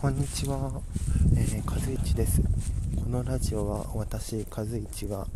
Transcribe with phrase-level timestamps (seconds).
[0.00, 0.70] こんにちは、
[1.36, 2.40] えー、和一です。
[2.40, 5.26] このラジオは私、和一が、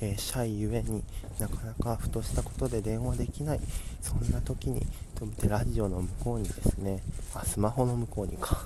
[0.00, 1.02] えー、シャイゆえに
[1.38, 3.60] なかなかふとしたことで電話できない、
[4.00, 4.80] そんな時に、
[5.16, 7.02] とめてラジオの向こうにですね、
[7.34, 8.56] あ、スマホの向こうにか、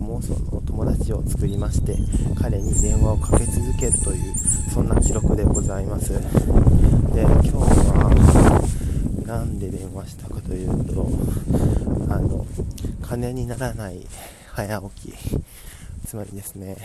[0.00, 1.96] 妄想の友達を作りまして、
[2.40, 4.34] 彼に電話をかけ続けるという、
[4.72, 6.12] そんな記録でございます。
[6.12, 11.10] で、今日は、なんで電話したかというと、
[12.08, 12.46] あの、
[13.02, 14.06] 金にならない
[14.56, 15.14] 早起き、
[16.06, 16.78] つまりですね、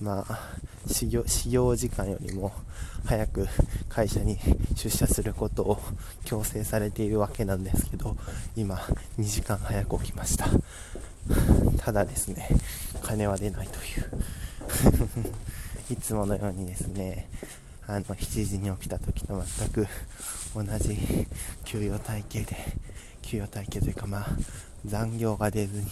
[0.00, 0.40] まあ、
[0.88, 2.52] 始業始業時間よりも
[3.04, 3.46] 早く
[3.88, 4.36] 会社に
[4.74, 5.78] 出社することを
[6.24, 8.16] 強制されているわけなんですけど、
[8.56, 8.74] 今、
[9.20, 10.48] 2時間早く起きました。
[11.78, 12.48] ただですね、
[13.02, 15.94] 金は出ないという。
[15.94, 17.28] いつものようにですね、
[17.86, 19.86] あの、7時に起きた時と全く
[20.56, 20.98] 同じ
[21.64, 22.56] 給与体系で、
[23.22, 24.26] 給与体系というかまあ、
[24.84, 25.86] 残業が出ずに、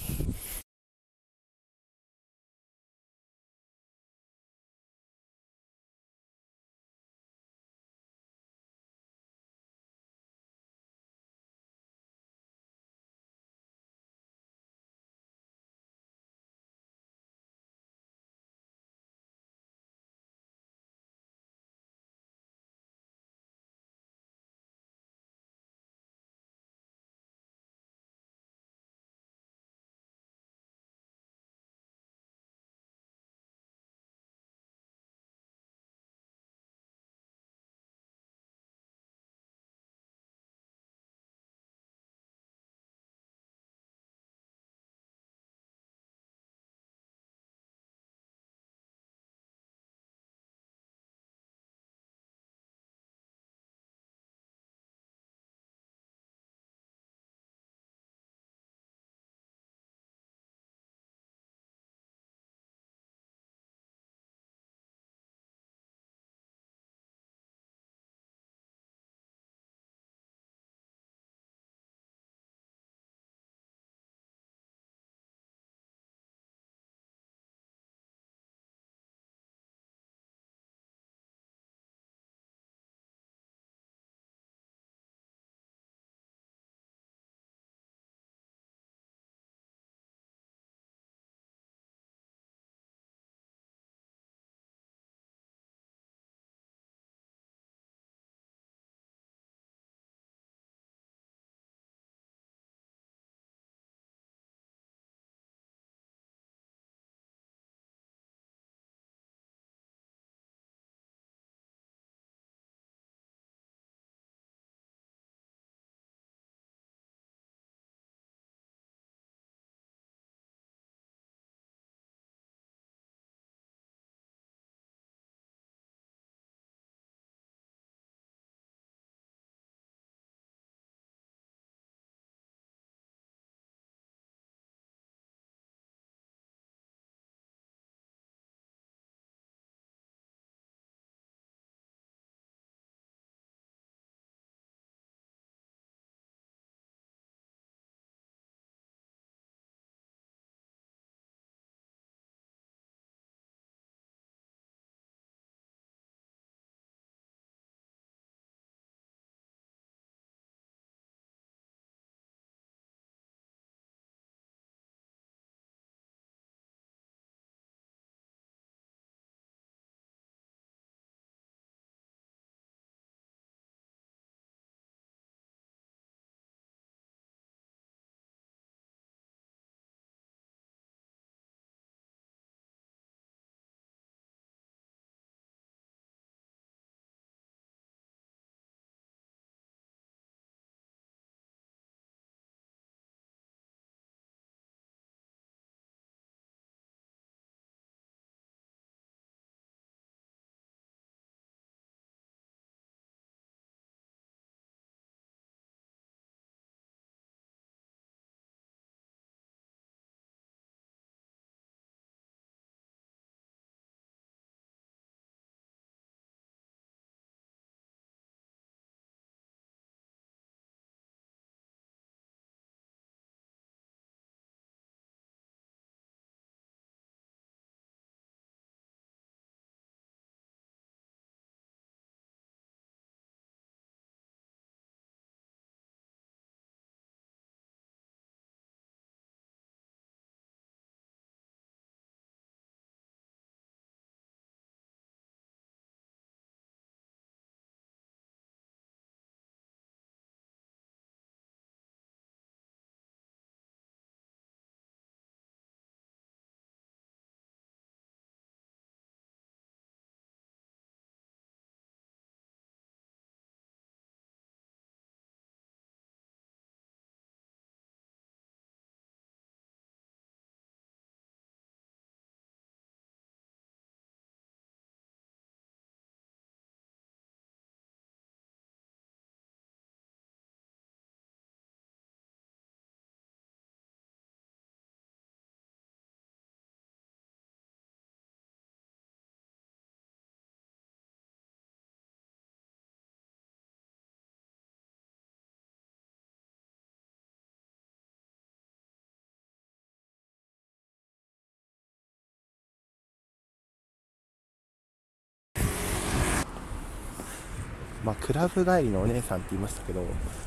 [308.04, 310.02] まあ、クラブ帰りのお姉さんって言いましたけど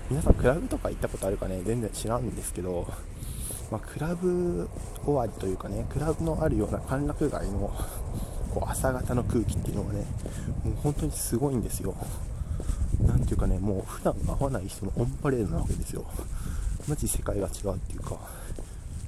[0.10, 1.62] 皆さんクラブとか行ったことあるかね？
[1.66, 2.88] 全然知らんですけど、
[3.70, 4.70] まあ、クラブ
[5.04, 7.74] 終わりというかねクラブのあるような歓楽街の
[8.54, 10.06] こう朝方の空気っていうのがね
[10.64, 11.96] もう本当にすごいんですよ。
[13.06, 16.06] なんていうかねもう普段会わない人のオンパレードなわけですよ。
[16.88, 18.18] マジ世界が違うっていうか。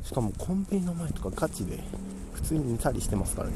[0.04, 1.80] しかもコンビニの前とかガチで
[2.34, 3.56] 普通に寝たりしてますからね。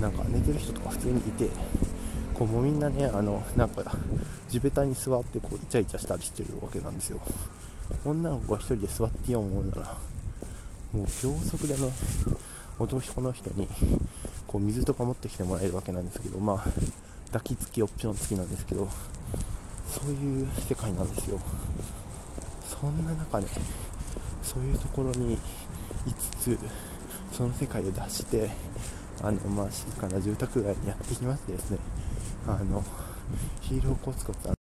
[0.00, 1.48] なんか寝てる人とか普通にいて
[2.38, 3.82] こうもうみんなねあのなんか
[4.48, 7.20] 地べたに座ってこうイチャイチャしたりしてるわけなんですよ。
[8.04, 9.96] 女の子が1人で座ってよう思うなら
[10.92, 11.90] もう秒速でね
[12.78, 13.66] 男の人に
[14.46, 16.64] こう水とか持ってきてもらえるわけなんですけどまあ
[17.32, 18.88] 抱きつきオプション付きなんですけど
[19.90, 21.40] そういう世界なんですよ。
[22.64, 23.46] そんな中ね
[24.42, 25.38] そういうところにい
[26.40, 26.58] つつ
[27.32, 28.48] その世界を脱して
[29.22, 31.78] あのまあ静かな住宅街にやってきましてですね
[32.46, 32.82] あの
[33.60, 34.57] ヒールをコツコツ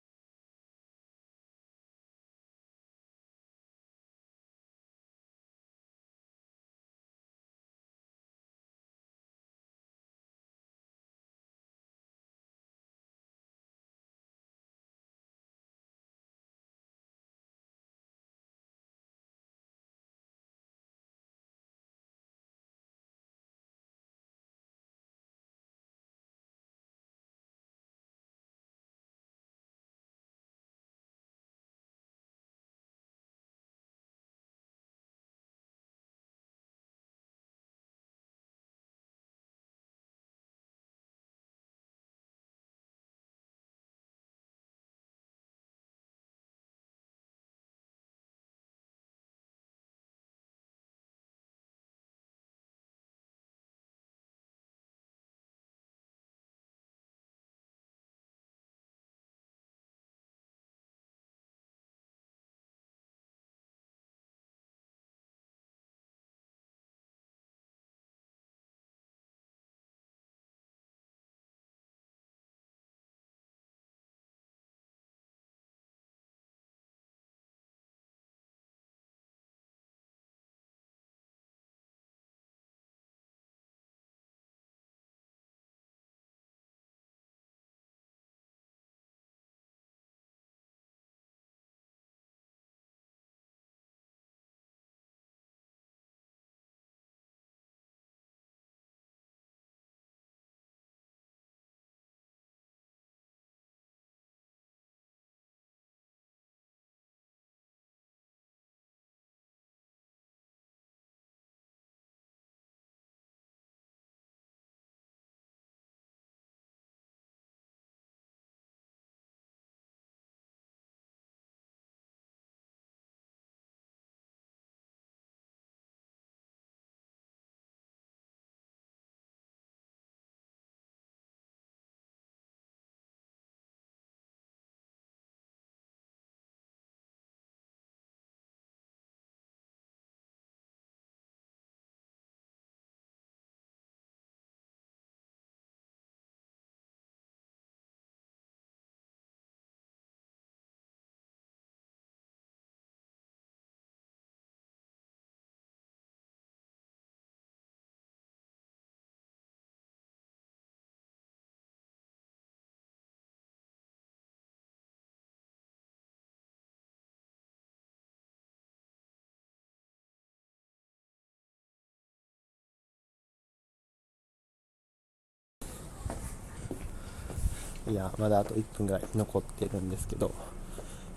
[177.88, 180.32] いやまだあと1分ぐらい残ってるんですけど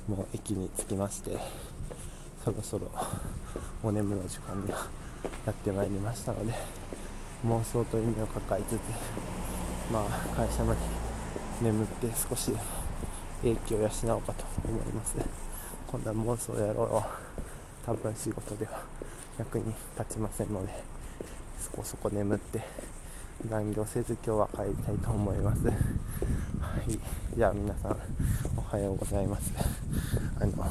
[0.06, 1.37] もう駅に着きまして
[2.44, 2.90] そろそろ
[3.82, 4.75] お眠の時間が
[5.46, 6.52] やってまいりましたので
[7.46, 8.80] 妄想と意味を抱えつつ
[9.90, 10.80] まあ会社まで
[11.62, 12.52] 眠って少し
[13.42, 15.16] 英気を養おうかと思います。
[15.87, 17.18] 今度は妄想やろうは
[17.87, 18.82] 多分仕事では
[19.38, 20.72] 役に立ちませんので
[21.58, 22.60] そこそこ眠って
[23.48, 25.62] 残業せず今日は帰りたいと思います。
[26.87, 27.97] じゃあ皆さん
[28.56, 29.52] おはようございます。
[30.40, 30.68] あのは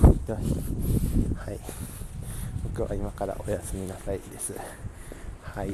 [1.52, 1.60] い。
[2.64, 4.54] 僕は今からおやすみなさいです。
[5.44, 5.74] はい。